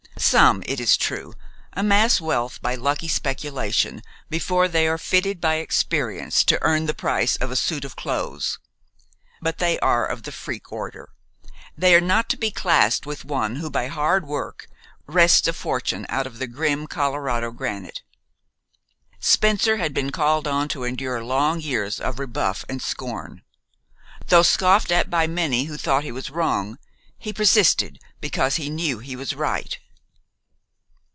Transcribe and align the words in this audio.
Some, 0.17 0.61
it 0.67 0.79
is 0.79 0.97
true, 0.97 1.33
amass 1.73 2.21
wealth 2.21 2.61
by 2.61 2.75
lucky 2.75 3.07
speculation 3.07 4.03
before 4.29 4.67
they 4.67 4.87
are 4.87 4.99
fitted 4.99 5.41
by 5.41 5.55
experience 5.55 6.43
to 6.43 6.59
earn 6.61 6.85
the 6.85 6.93
price 6.93 7.37
of 7.37 7.49
a 7.49 7.55
suit 7.55 7.83
of 7.83 7.95
clothes. 7.95 8.59
But 9.41 9.57
they 9.57 9.79
are 9.79 10.05
of 10.05 10.21
the 10.23 10.31
freak 10.31 10.71
order. 10.71 11.09
They 11.75 11.95
are 11.95 11.99
not 12.01 12.29
to 12.29 12.37
be 12.37 12.51
classed 12.51 13.07
with 13.07 13.25
one 13.25 13.55
who 13.55 13.71
by 13.71 13.87
hard 13.87 14.27
work 14.27 14.67
wrests 15.07 15.47
a 15.47 15.53
fortune 15.53 16.05
out 16.07 16.27
of 16.27 16.37
the 16.37 16.47
grim 16.47 16.85
Colorado 16.85 17.49
granite. 17.51 18.03
Spencer 19.19 19.77
had 19.77 19.91
been 19.93 20.11
called 20.11 20.47
on 20.47 20.67
to 20.69 20.83
endure 20.83 21.23
long 21.23 21.59
years 21.61 21.99
of 21.99 22.19
rebuff 22.19 22.63
and 22.69 22.79
scorn. 22.81 23.41
Though 24.27 24.43
scoffed 24.43 24.91
at 24.91 25.09
by 25.09 25.25
many 25.25 25.63
who 25.63 25.77
thought 25.77 26.03
he 26.03 26.11
was 26.11 26.29
wrong, 26.29 26.77
he 27.17 27.33
persisted 27.33 27.97
because 28.21 28.55
he 28.57 28.69
knew 28.69 28.99
he 28.99 29.15
was 29.15 29.33
right. 29.33 29.79